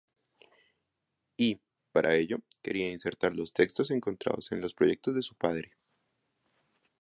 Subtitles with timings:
[1.37, 1.59] Y,
[1.91, 5.75] para ello, quería insertar los textos encontrados en los proyectos de su padre.